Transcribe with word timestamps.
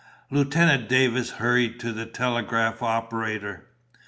Lieutenant 0.31 0.89
Davis 0.89 1.29
hurried 1.33 1.79
to 1.81 1.93
the 1.93 2.07
telegraph 2.07 2.81
operator. 2.81 3.67